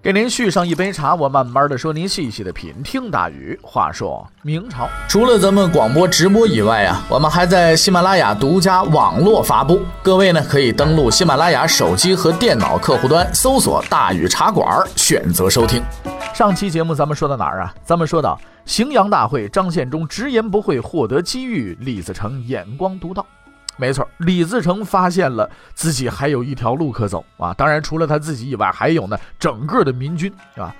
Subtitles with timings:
[0.00, 2.72] 给您续上一杯茶，我慢慢的说，您细细的品。
[2.84, 3.58] 听大禹。
[3.60, 9.80] 话说明朝，除了咱们广播直播以外啊，我们还在喜马拉雅独家网络发布。
[10.00, 15.82] 各位呢，可以登录喜马拉雅手机和电脑客户端，搜索“大禹茶馆”，选择收听。
[16.32, 17.74] 上期节目咱们说到哪儿啊？
[17.84, 23.26] 咱们说到荥阳大会，张献忠直言不讳，获得机遇，李自成眼光独到。
[23.78, 27.54] 没错，李自成发现了自己还有一条路可走啊！
[27.54, 30.74] 当然，除了他自己以外，还有呢整个的民军啊。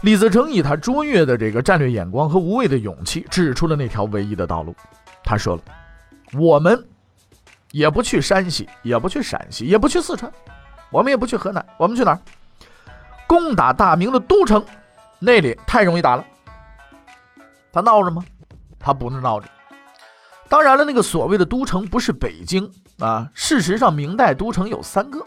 [0.00, 4.74] 李自成以他卓越的这个战略眼光和无畏的勇气，指出了那条唯一的道路。
[5.22, 5.62] 他说了
[6.40, 6.82] ：“我们
[7.72, 10.32] 也不去山西，也不去陕西，也不去四川，
[10.90, 12.18] 我们也不去河南，我们去哪儿？
[13.26, 14.64] 攻打大明的都城，
[15.18, 16.24] 那里太容易打了。
[17.70, 18.24] 他闹着吗？
[18.78, 19.46] 他不是闹着。”
[20.48, 23.28] 当然了，那个所谓的都城不是北京啊。
[23.34, 25.22] 事实上，明代都城有三个，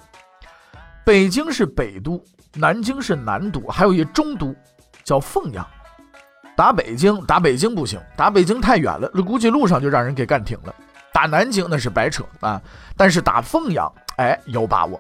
[1.06, 2.24] 北京是北都，
[2.56, 4.56] 南京是南都，还有一中都
[5.04, 5.66] 叫凤阳。
[6.56, 10.74] 打北京，打北京不行，打北京太远了，估计路上就让人给干挺了。
[11.14, 12.62] 打南京那是白扯啊。
[12.98, 15.00] 但是打凤阳，哎，有把握。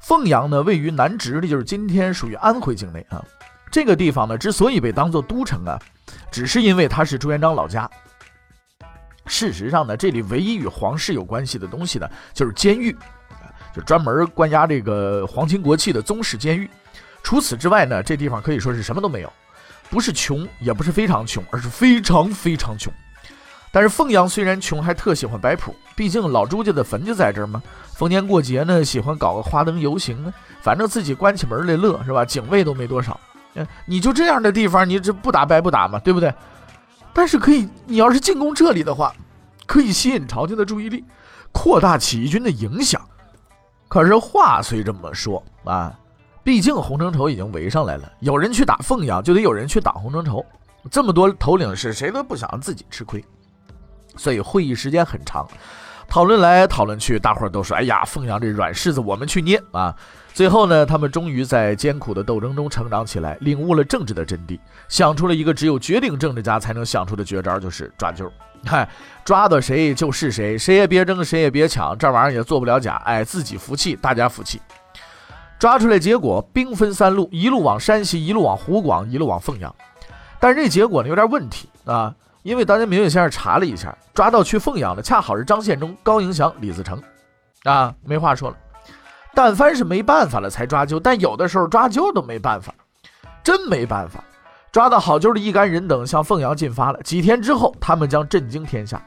[0.00, 3.22] 凤阳呢，位于南直隶，就是今天属于安徽境内啊。
[3.70, 5.78] 这个地方呢，之所以被当做都城啊，
[6.30, 7.88] 只是因为它是朱元璋老家。
[9.28, 12.96] 事实上呢，这里唯一与皇室有关系的东西呢，就是监狱，
[13.74, 16.68] 就专门关押这个皇亲国戚的宗室监狱。
[17.22, 19.32] 除此之外呢，这地方可以说是什么都没有，
[19.90, 22.92] 不是穷，也不是非常穷，而是非常非常穷。
[23.70, 27.62] 但是凤阳虽然穷，还特喜欢摆谱，毕竟老朱家的坟就在这儿嘛。
[27.94, 32.24] 逢年过节呢，喜欢搞个花灯游行呢，反正自己关起门来乐是吧？
[32.24, 33.20] 警卫都没多少，
[33.84, 36.32] 你就这样的地方，你这不打白不打嘛，对不对？
[37.18, 39.12] 但是可以，你要是进攻这里的话，
[39.66, 41.04] 可以吸引朝廷的注意力，
[41.50, 43.04] 扩大起义军的影响。
[43.88, 45.98] 可是话虽这么说啊，
[46.44, 50.46] 毕竟洪承畴已经围上来了，有人去打凤阳，就得有人去打洪承畴。
[50.92, 53.24] 这么多头领是谁都不想自己吃亏，
[54.16, 55.44] 所以会议时间很长，
[56.06, 59.92] 讨论来讨论去，大伙儿都说：“哎呀，凤阳这软柿子我们去捏啊！”
[60.38, 64.56] 最后呢，他们终于在艰苦的斗争中成长起来，领悟了政治的真谛，
[64.88, 68.30] 想出了一个只有绝顶政治家才能想出的绝招，就是抓阄。
[68.64, 68.88] 嗨，
[69.24, 73.02] 抓到谁就是谁，谁也别争，谁也别抢，这玩意儿也做不了假。
[73.04, 74.60] 哎，自己服气，大家服气。
[75.58, 79.74] 抓出来结果，兵分三路，一路往山西，一路往湖广，一路往凤阳。
[80.38, 87.02] 但是这结果呢有点问题啊，因为当年明月先生查了一下，抓到去凤阳的恰好是张献忠、高迎祥、李自成，
[87.64, 88.56] 啊，没话说了。
[89.38, 92.74] 但凡是没办法了才抓阄，但有的时候抓阄都没办法，
[93.44, 94.24] 真没办法。
[94.72, 97.00] 抓到好阄的一干人等向凤阳进发了。
[97.04, 99.00] 几天之后，他们将震惊天下。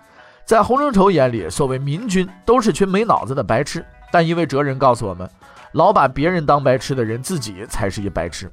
[0.45, 3.85] 在洪承畴眼里，所谓民军都是群没脑子的白痴。
[4.09, 5.29] 但一位哲人告诉我们，
[5.73, 8.49] 老把别人当白痴的人，自己才是一白痴。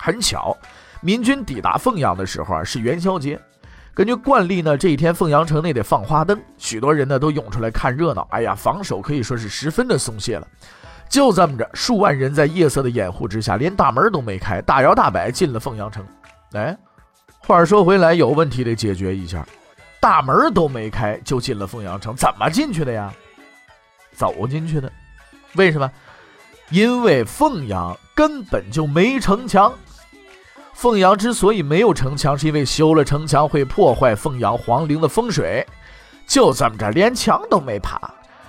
[0.00, 0.56] 很巧，
[1.00, 3.40] 民军抵达凤阳的时候啊，是元宵节。
[3.98, 8.24] 根据惯例呢，这一天凤阳城内得放花灯，许多人呢都涌出来看热闹。
[8.30, 10.46] 哎呀，防守可以说是十分的松懈了。
[11.08, 16.06] 就这么着，数万人在夜色的掩护之下，连大门都没开，大摇大摆进了凤阳城。
[16.52, 16.78] 哎，
[17.38, 19.44] 话说回来，有问题得解决一下。
[19.98, 23.12] 大门都没开就进了凤阳城，怎么进去的呀？
[24.12, 24.88] 走进去的。
[25.56, 25.90] 为什么？
[26.70, 29.74] 因为凤阳根本就没城墙。
[30.78, 35.66] 凤阳之所以没有城墙，是因为修了城墙会破坏凤阳皇陵的风水。
[36.24, 38.00] 就这么着，连墙都没爬，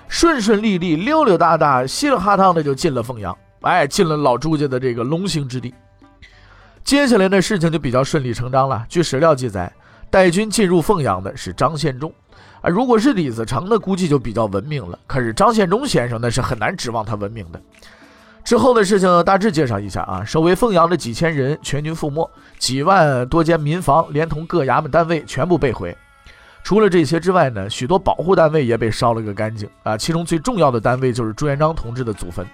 [0.07, 3.35] 顺顺利利、溜溜达达、稀里哈趟的就进了凤阳。
[3.61, 5.73] 哎，进了老朱家的这个龙兴之地。
[6.83, 8.85] 接下来的事情就比较顺理成章了。
[8.87, 9.73] 据史料记载，
[10.11, 12.13] 带军进入凤阳的是张献忠。
[12.61, 14.99] 啊，如果是李自成呢，估计就比较文明了。
[15.07, 17.59] 可是张献忠先生那是很难指望他文明的。
[18.43, 22.27] 之后的事情大致介绍一下啊，守卫凤阳的几千人全军覆没，
[22.57, 25.95] 几万多间民房连同各衙门单位全部被毁。
[26.63, 29.95] 除了这些之外呢，许多保护单位也被烧了个干净啊。
[29.95, 32.45] 其中最重要的单位就是朱元璋同志的祖坟。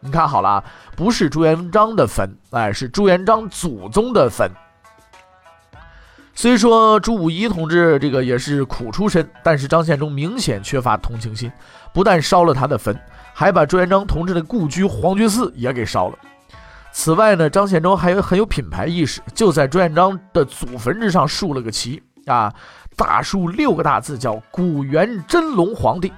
[0.00, 0.64] 你看好了啊，
[0.96, 4.50] 不是朱元璋的坟，哎，是朱元璋祖宗的坟。
[6.32, 11.52] 虽说朱武仪同志这个也是苦出身，但是张献忠明显缺乏同情心，
[11.92, 12.98] 不但烧了他的坟。
[13.40, 16.18] 还把朱元璋同志的故居皇觉寺也给烧了。
[16.92, 22.52] 此外呢，张献忠还有很有品牌意识，就在朱元璋的祖坟之上竖了个旗啊，
[22.98, 26.12] 大书六个大字，叫“古元真龙皇帝”。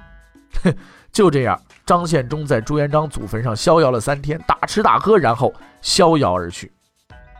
[1.13, 6.69] 就这样，张献忠在朱元璋祖坟上逍遥了三天，大吃大喝，然后逍遥而去。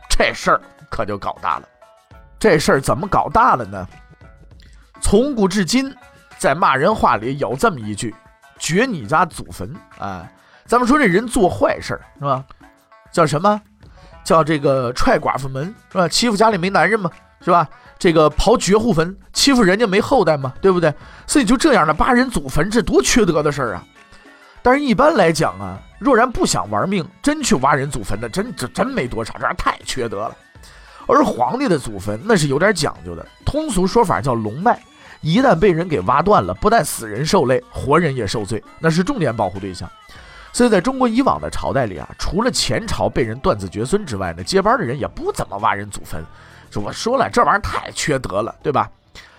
[0.08, 0.60] 这事儿
[0.90, 1.68] 可就搞大了。
[2.38, 3.86] 这事儿怎么搞大了呢？
[5.02, 5.94] 从古至今，
[6.38, 8.14] 在骂人话里有这么一句
[8.64, 10.26] ：“掘你家祖坟。”啊，
[10.64, 12.42] 咱们说这人做坏事是吧？
[13.12, 13.60] 叫什么？
[14.24, 16.08] 叫这个踹寡妇门是吧？
[16.08, 17.68] 欺负家里没男人嘛是吧？
[17.98, 20.92] 这个刨绝户坟，欺负人家没后代嘛，对不对？
[21.26, 23.84] 所以就这样的挖人祖坟，这多缺德的事儿啊！
[24.62, 30.34] 但是一般来讲啊，若然不想玩命，真去挖人祖坟的，真这真没多少，这太缺德了。
[31.06, 34.82] 而皇帝的祖坟那是有点讲究的，通俗说法叫龙脉，
[35.24, 39.90] 一旦被人给挖断了，不但死人受累，活人也受罪，那是重点保护对象。
[40.52, 46.22] 所以在中国以往的朝代里啊，除了前朝被人断子绝孙之外呢，接班的人也不怎么挖人祖坟。
[46.74, 48.90] 我说了，这玩意儿太缺德了，对吧？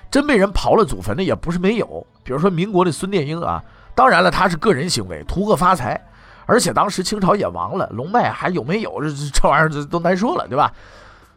[0.09, 3.63] 真被人刨了祖坟的也不是没有，比如说民国的孙殿英啊。
[3.93, 6.01] 当然了，他是个人行为，图个发财。
[6.47, 10.73] 而且当时清朝也亡了，龙脉还有没有这这玩意儿都难说了，对吧？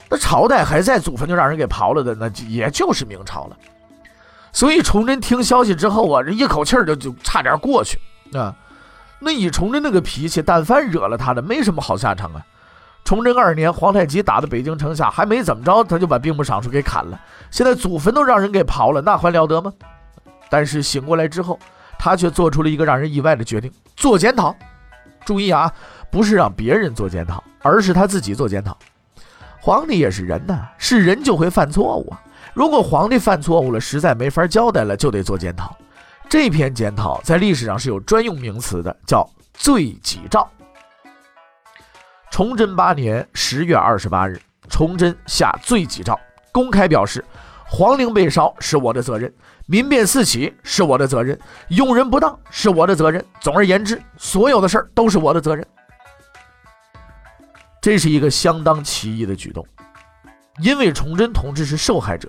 [0.09, 3.57] 那朝代还在，祖坟就让人给刨了的，那也就是明朝了。
[4.59, 7.97] 所以崇祯听消息之后啊，这一口气儿就就差点过去
[8.33, 8.53] 啊。
[9.21, 12.45] 那以崇祯那个脾气，但凡惹了他的，没什么好下场啊。
[13.05, 17.21] 崇祯二年，皇太极打到北京城下，还没怎么着，他就把兵部尚书给砍了。
[17.53, 19.73] 现在祖坟都让人给刨了，那还了得吗？
[20.51, 21.57] 但是醒过来之后，
[21.97, 24.53] 他却做出了一个让人意外的决定：做检讨。
[25.25, 25.73] 注意啊，
[26.11, 28.77] 不是让别人做检讨，而是他自己做检讨。
[29.61, 32.21] 皇帝也是人呐，是人就会犯错误啊。
[32.59, 35.77] 如果皇帝犯错误了，实在没法交代了，就得做检讨。
[36.29, 39.25] 这篇检讨在历史上是有专用名词的，叫
[39.55, 40.45] 罪己诏。
[42.33, 46.19] 崇祯八年十月二十八日，崇祯下罪己诏，
[46.51, 47.25] 公开表示，
[47.65, 49.33] 皇陵被烧是我的责任，
[49.67, 51.39] 民变四起是我的责任，
[51.69, 53.25] 用人不当是我的责任。
[53.39, 55.65] 总而言之，所有的事儿都是我的责任。
[57.81, 59.65] 这是一个相当奇异的举动，
[60.61, 62.29] 因为崇祯同志是受害者，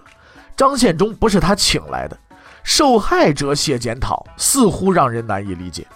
[0.60, 2.20] 张献忠不是他请来的。
[2.66, 5.88] 受害者写检讨，似乎让人难以理解。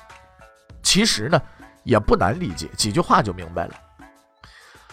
[0.82, 1.42] 其实呢，
[1.84, 3.74] 也不难理解，几句话就明白了。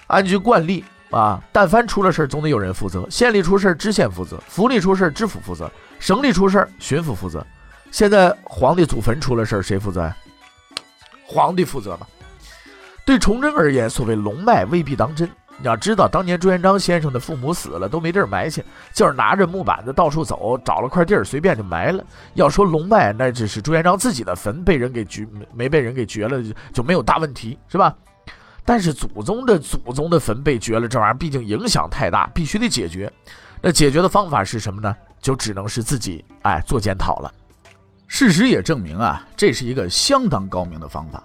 [0.09, 3.09] 按据惯例啊，但凡出了事总得有人负责。
[3.09, 5.71] 县里出事知县负责；府里出事知府负责；
[6.01, 7.47] 省里出事巡抚负责。
[7.93, 10.17] 现在皇帝祖坟出了事谁负责呀？
[11.25, 12.09] 皇帝负责吧。
[13.05, 15.31] 对崇祯而言，所谓龙脉未必当真。
[15.61, 18.65] 你要知道，当年朱元璋先生的父母死了，都没地儿埋去，
[18.95, 22.03] 就是拿着木板子到处走，找了块地儿随便就埋了。
[22.33, 26.43] 要说龙脉，那只是朱元璋自己的坟被人给掘，没被人给掘了，
[26.73, 27.95] 就没有大问题，是吧？
[28.65, 33.13] 但是祖宗的祖宗的坟被掘了，这玩意儿毕竟影响太大，必须得解决。
[33.61, 34.97] 那解决的方法是什么呢？
[35.21, 37.31] 就只能是自己哎做检讨了。
[38.07, 41.23] 事实也证明啊，这是一个相当高明的方法。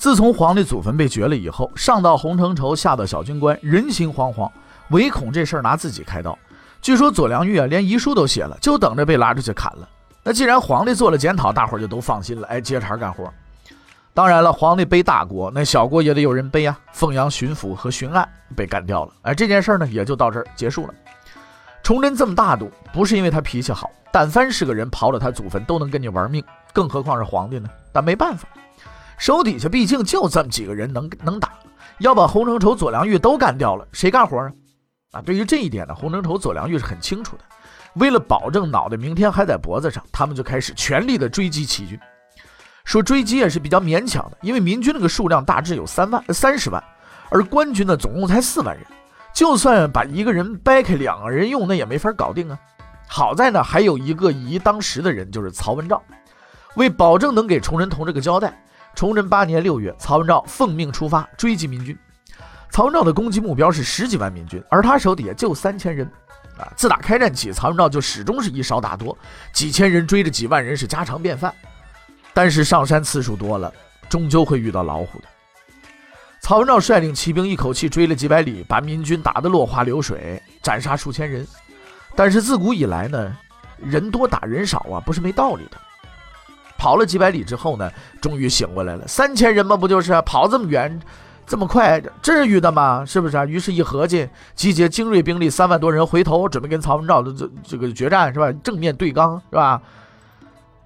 [0.00, 4.50] 自从皇帝祖坟被掘了以后，上到洪承畴，下到小军官，人心惶惶，
[4.88, 6.38] 唯恐这事儿拿自己开刀。
[6.80, 9.86] 据说左良玉啊，连遗书都写了，就等着被拉出去砍了。
[10.22, 13.30] 那既然皇帝做了检讨，大伙儿就都放心了，哎，接茬干活。
[14.14, 16.80] 当然了，皇帝背大锅，那小锅也得有人背啊。
[16.94, 18.26] 凤阳巡抚和巡案
[18.56, 20.94] 被干掉了，哎，这件事儿呢也就到这儿结束了。
[21.82, 26.42] 崇祯这么大度，不是因为他脾气好，但凡是个人刨了他祖坟，都能跟你玩命，
[26.72, 27.68] 更何况是皇帝呢？
[27.92, 28.48] 但没办法。
[29.20, 31.52] 手底下毕竟就这么几个人能能打，
[31.98, 34.50] 要把洪承畴、左良玉都干掉了，谁干活啊？
[35.12, 37.42] 啊，对于这一点呢，洪承畴、左良玉是很清楚的。
[37.96, 42.00] 为了保证脑袋明天还在脖子上，他们就开始全力的追击齐军。
[42.84, 46.82] 说追击也是比较勉强的，因为民军那个数量大致有三万、三十万，
[47.28, 48.86] 而官军呢总共才四万人，
[49.34, 52.58] 就算把一个人掰开两个人用，那也没法搞定啊。
[53.06, 56.02] 好在呢，还有一个仪当时的人，就是曹文照，
[56.76, 58.58] 为保证能给崇祯同志个交代。
[58.94, 61.96] 崇祯八年六月，曹文照奉命出发追击民军。
[62.70, 66.10] 曹文照的攻击目标是十几万民军，而他手底下就三千人。
[66.58, 69.16] 啊，自打开战起，曹文照就始终是以少打多，
[69.52, 71.54] 几千人追着几万人是家常便饭。
[72.34, 73.72] 但是上山次数多了，
[74.08, 75.24] 终究会遇到老虎的。
[76.40, 81.46] 曹文照率领骑兵一口气追了几百里，把民军打得落花流水，斩杀数千人。
[82.14, 83.36] 但是自古以来呢，
[83.78, 85.78] 人多打人少啊，不是没道理的。
[86.80, 89.06] 跑了几百里之后呢，终于醒过来了。
[89.06, 90.98] 三千人嘛，不就是跑这么远，
[91.46, 93.04] 这么快，至于的吗？
[93.04, 93.44] 是不是啊？
[93.44, 98.50] 于是，一合计，集结精锐兵力三万多人，回头准备跟曹文照的这这个决战，是吧？
[98.64, 99.78] 正面对刚，是吧？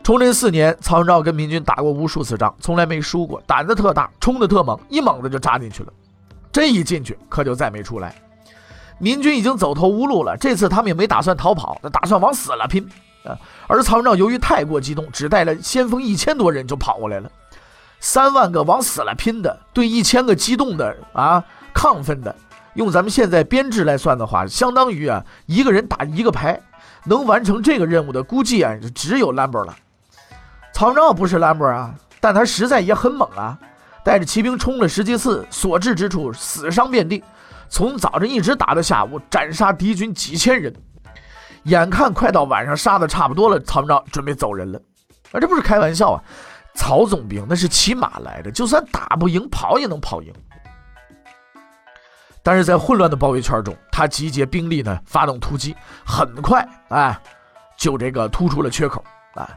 [0.02, 5.92] 崇祯四年，曹文照跟民军打过无数次仗，从来没输过，胆子特大，冲的特猛，一猛子就扎进去了。
[6.50, 8.12] 这一进去，可就再没出来。
[8.98, 12.84] 民军已经走投无路了，这次他们也没打算逃跑，那打算往死了拼
[13.24, 13.38] 啊！
[13.66, 17.30] 而曹文照由于太过激动，只带了先锋一千多人就跑过来了。
[18.00, 21.42] 三万个往死了拼的，对一千个激动的啊
[21.74, 22.34] 亢奋的，
[22.74, 26.60] 用咱们现在编制来算的话，相当于啊一个人打一个排，
[27.04, 29.74] 能完成这个任务的估计啊只有兰博了。
[30.74, 33.58] 曹文照不是兰博啊，但他实在也很猛啊，
[34.04, 37.24] 带着骑兵冲了十几次，所至之处死伤遍地。
[37.70, 40.74] 从早晨一直打到下午，斩杀敌军几千人。
[41.64, 44.78] 眼看快到晚上，杀的差不多了，曹文照准备走人了。
[45.32, 46.22] 啊，这不是开玩笑啊！
[46.76, 50.32] 曹总兵那是骑马来的，就算打不赢，跑也能跑赢。
[52.42, 57.18] 但是在混乱的包围圈中，他集结兵力呢，发动突击，很快，哎，
[57.78, 59.02] 就这个突出了缺口，
[59.34, 59.48] 啊，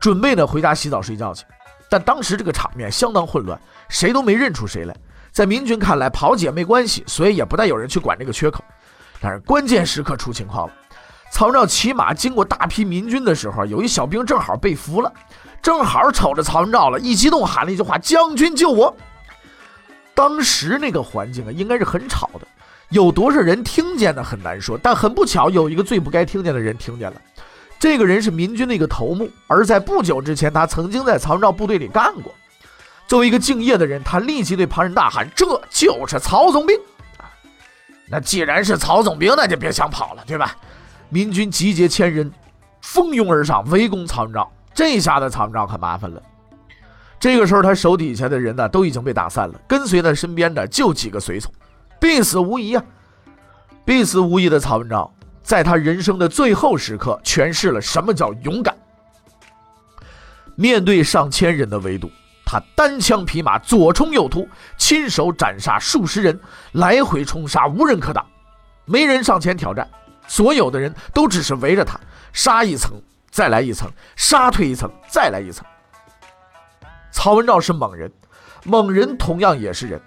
[0.00, 1.44] 准备呢回家洗澡睡觉去。
[1.88, 4.96] 但当时这个场面相当混乱，谁都没认出谁来。
[5.30, 8.64] 在明军看来，跑姐没关系，所以也不带有人去管这个缺口。
[9.20, 10.74] 但是关键时刻出情况了，
[11.34, 15.12] 曹昭骑马经过大批民军的时候，有一小兵正好被俘了，
[15.60, 18.96] 正好瞅着曹文照了，一激动喊了一句话：“将军救我！”
[20.14, 22.46] 当时那个环境啊，应该是很吵的，
[22.90, 24.78] 有多少人听见的很难说。
[24.80, 27.20] 但很不巧，有一个最不该听见的人听见了。
[27.80, 32.32] 这个人是民军的一个头目，而在不久之前，他曾经在曹文照部队里干过。
[33.08, 36.78] 作为一个敬业的人，他立即对旁人大喊：“这就是曹总兵！”
[38.08, 40.54] 那既然是曹总兵，那就别想跑了，对吧？
[41.14, 42.28] 民军集结千人，
[42.80, 44.50] 蜂拥而上，围攻曹文昭。
[44.74, 46.20] 这下子曹文昭可麻烦了。
[47.20, 51.52] 这个时候，他手底下的人呢，都已经被打散了，跟随在身边的就几个随从，
[52.00, 52.84] 必死无疑啊！
[53.84, 55.08] 必死无疑的曹文昭，
[55.40, 58.76] 在他人生的最后时刻，诠释了什么叫勇敢。
[60.56, 62.10] 面对上千人的围堵。
[62.44, 66.40] 他单枪匹马，左冲右突，亲手斩杀数十人，
[66.72, 68.26] 来回冲杀，无人可挡，
[68.84, 69.88] 没人上前挑战，
[70.26, 71.98] 所有的人都只是围着他，
[72.32, 72.92] 杀一层，
[73.30, 75.64] 再来一层，杀退一层，再来一层。
[77.12, 78.10] 曹文照是猛人，
[78.64, 80.00] 猛人同样也是人，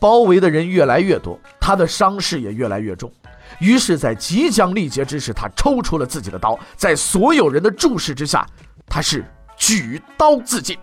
[0.00, 3.10] 包围的人越来越多，他的伤势也越来越重，
[3.58, 8.46] 于是，在即将力竭之时，他抽出了自己的刀，在所有人的注视之下，
[8.86, 9.24] 他是
[9.56, 10.78] 举刀自尽。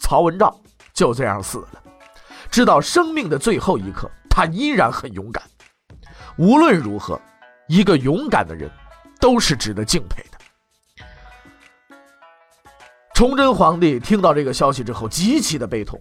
[0.00, 0.58] 曹文照
[0.92, 1.82] 就这样死了，
[2.50, 5.42] 直到生命的最后一刻，他依然很勇敢。
[6.38, 7.20] 无论如何，
[7.66, 8.70] 一个勇敢的人
[9.20, 10.38] 都是值得敬佩的。
[13.12, 16.00] 崇祯皇帝听到这个消息之后，极其的悲痛，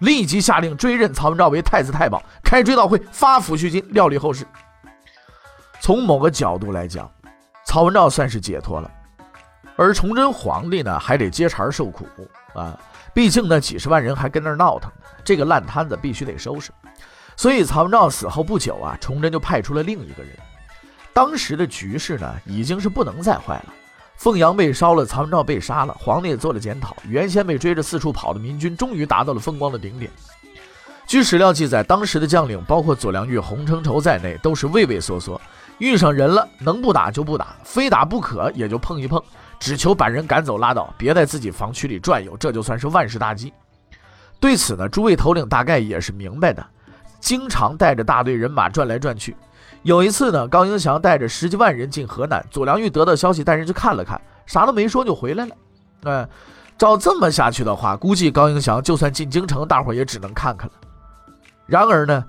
[0.00, 4.46] 立即下令追认曹文照为太子太保，开追悼会，发抚恤金，料理后事。
[5.80, 7.10] 从某个角度来讲，
[7.64, 8.90] 曹文照算是解脱了，
[9.74, 12.06] 而崇祯皇帝呢，还得接茬受苦
[12.54, 12.78] 啊。
[13.14, 14.92] 毕竟呢，几十万人还跟那儿闹腾，
[15.24, 16.70] 这个烂摊子必须得收拾。
[17.36, 20.32] 所以曹文照死后不久啊，崇祯就派出了另一个人。
[21.12, 23.74] 当时的局势呢，已经是不能再坏了。
[24.16, 26.96] 凤阳被烧了，曹文照被杀了，皇帝也做了检讨。
[27.08, 30.10] 原先被追着四处跑的民军，终于达到了风光的顶点。
[31.06, 35.40] 据史料记载，当时的将领，包括左良玉、洪承畴在内，都是畏畏缩缩，
[35.78, 39.20] 遇上人了，能不打就不打，非打不可也就碰一碰。
[39.58, 43.52] 只求把人赶走拉倒，别在自己防区里转悠，这就算是万事大吉。
[44.40, 46.64] 对此呢，诸位头领大概也是明白的，
[47.22, 49.34] 经常带着大队人马转来转去。
[49.82, 55.56] 有一次呢，高迎祥带着十几万人进河南，左良玉得到消息，带人去看了看，啥都没说就回来了。
[56.02, 56.28] 哎，
[56.76, 60.74] 照这么下去的话，估计高迎祥就算进京城，大伙也只能看看了。
[61.66, 62.24] 然而呢，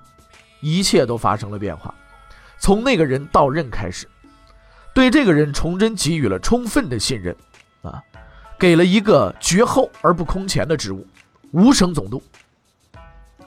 [0.62, 1.94] 一切都发生了变化，
[2.60, 4.08] 从那个人到任开始。
[4.94, 7.36] 对这个人，崇祯给予了充分的信任，
[7.82, 8.02] 啊，
[8.60, 11.06] 给了一个绝后而不空前的职务——
[11.52, 12.22] 五省总督。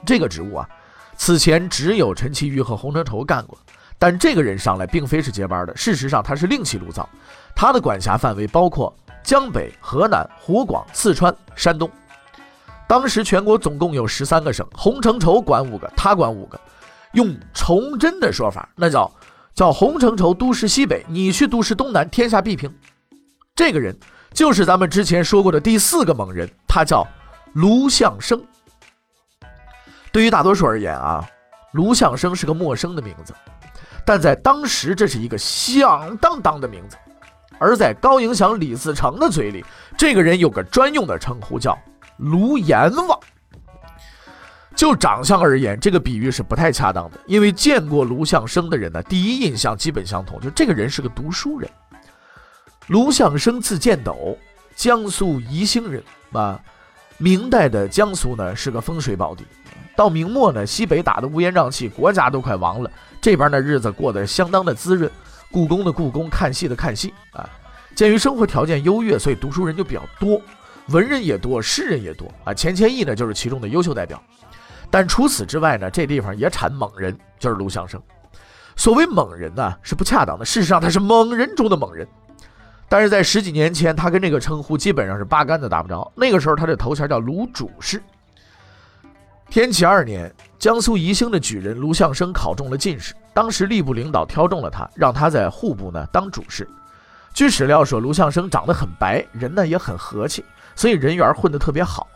[0.05, 0.69] 这个职务啊，
[1.17, 3.57] 此前只有陈其瑜和洪承畴干过，
[3.99, 7.09] 但这个人上来并非是接班的，事实上他是另起炉灶。
[7.55, 11.89] 他的管辖范围包括江北、河南、湖广、四川、山东。
[12.87, 16.59] 当时全国总共有十三个省，洪承畴管五个，他管五个。
[17.13, 19.11] 用崇祯的说法，那叫。
[19.55, 22.71] 叫洪承畴督师西北，你去督师东南，天下必平。
[23.55, 23.97] 这个人
[24.31, 27.03] 就是咱们之前说过的第四个猛人，他叫
[27.53, 28.39] 卢象升。
[30.11, 31.23] 对于大多数而言啊，
[31.73, 33.33] 卢象升是个陌生的名字，
[34.05, 36.97] 但在当时这是一个响当当的名字。
[37.59, 39.65] 而在高迎祥、李自成的嘴里，
[39.97, 41.77] 这个人有个专用的称呼，叫
[42.17, 43.19] 卢阎王。
[44.75, 51.67] 就长相而言，这个比喻是不太恰当的，因为见过卢象升的人呢，第一印象基本相同，就这个人是个读书人。
[52.87, 54.37] 卢象升字建斗，
[54.75, 56.59] 江苏宜兴人啊。
[57.17, 59.43] 明代的江苏呢是个风水宝地，
[59.97, 62.91] 到明末呢，西北打得乌烟瘴气，国家都快亡了。
[63.19, 65.11] 这边呢，日子过得相当的滋润，
[65.51, 67.49] 故宫的故宫，看戏的看戏啊。
[67.95, 70.39] 鉴于生活条件优越，所以读书人就比较多，
[70.89, 72.53] 文人也多，诗人也多啊。
[72.53, 74.21] 钱谦益呢，就是其中的优秀代表。
[74.91, 77.99] 但除此之外呢，这地方也产猛人，就是卢象升。
[78.75, 82.07] 所谓猛人呢，是不恰当的，事实上他是猛人中的猛人。
[82.87, 86.09] 但是在十几年前，他跟这个称呼基本上是八竿子打不着。
[86.15, 87.99] 那个时候，他的头衔叫卢主事。
[89.49, 93.15] 天启二年，江苏宜兴的举人卢象升考中了进士。
[93.33, 96.67] 当时吏部领导挑中了他，让他在户部呢当主事。
[97.33, 100.43] 据史料说，卢象升长得很白，人呢也很和气，
[100.75, 102.07] 所以人缘混得特别好。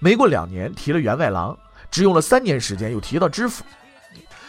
[0.00, 1.56] 没过两年，提了员外郎，
[1.88, 3.64] 只用了三年时间，又提到知府。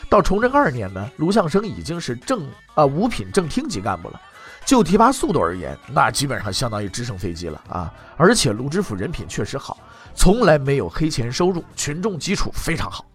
[0.09, 4.19] 到崇祯二年呢，卢象升已经是正啊五品正厅级干部了。
[4.65, 7.93] 就提拔速度而言，那基本上相当于直升飞机了啊！
[8.15, 9.77] 而且卢知府人品确实好。
[10.15, 13.05] 从来没有黑钱收入，群众基础非常好。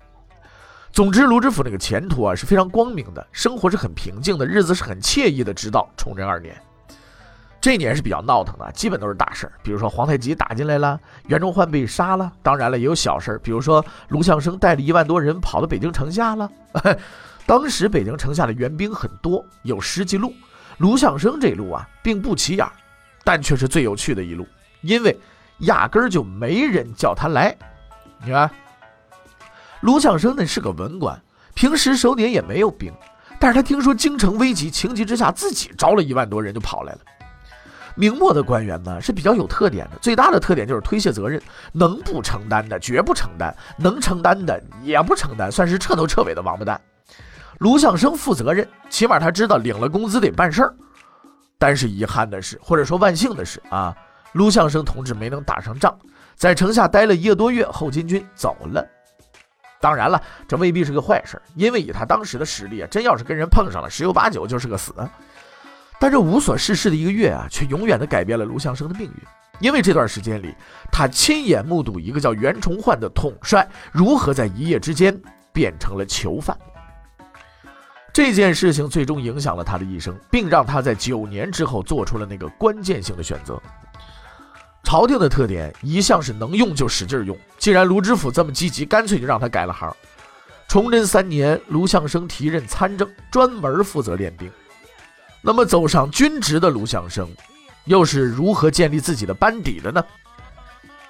[0.90, 5.54] 总之，卢知府那个前途啊是非常光明的，生活是很平静的，日子是很惬意的。
[5.54, 6.60] 直到崇祯二年，
[7.60, 12.32] 这年是比较闹腾的，基本都是大事儿，比如说皇太极打进来了，袁崇焕被杀了。
[12.42, 16.50] 当然了，也有小事儿，比如说卢象升带了一万多人跑到北京城下了。
[17.46, 20.34] 当时北京城下的援兵很多，有十几路，
[20.78, 22.66] 卢象升这路啊并不起眼，
[23.24, 24.46] 但却是最有趣的一路，
[24.80, 25.16] 因为。
[25.60, 27.56] 压根儿就没人叫他来，
[28.24, 28.50] 你看，
[29.80, 31.20] 卢象升那是个文官，
[31.54, 32.92] 平时手底下也没有兵，
[33.40, 37.00] 但是他听说京城危急，情急之下自己招了一万多人就跑来了。
[37.96, 46.80] 明末的官员呢是比较有特点的，最大的特点就是推卸责任，能不承担的绝不承担，能承担的也不承担，算是彻头彻尾的王八蛋。
[47.58, 50.72] 卢象升负责任，起码他知道领了工资得办事儿，
[51.58, 53.92] 但是遗憾的是，或者说万幸的是啊。
[54.32, 55.96] 卢象升同志没能打上仗，
[56.36, 58.86] 在城下待了一个多月，后金军走了。
[59.80, 64.92] 当然了，这未必是个坏事，因为以他当时的实力啊，真要是跟人碰上了，十有八九就是个死。
[66.00, 69.16] 但这无所事事的一个月啊，却永远的改变了卢象升的命运。
[69.60, 70.54] 因为这段时间里，
[70.92, 75.20] 他亲眼目睹一个叫袁崇焕的统帅如何在一夜之间
[75.52, 76.56] 变成了囚犯。
[78.12, 83.60] 这件事情最终影响了他的一生，并让他在九年之后做出了那个关键性的选择。
[84.88, 87.38] 朝廷的特点一向是能用就使劲用。
[87.58, 89.94] 既然卢知府这么积极，干脆就让他改了行。
[90.66, 94.50] 崇祯三年，卢象升提任参政，专门负责练兵。
[95.42, 97.28] 那么走上军职的卢象升，
[97.84, 100.02] 又是如何建立自己的班底的呢？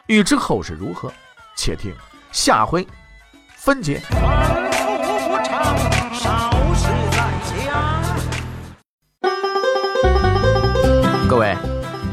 [0.08, 1.12] 欲知后事如何，
[1.56, 1.94] 且听
[2.32, 2.84] 下回
[3.54, 4.02] 分解。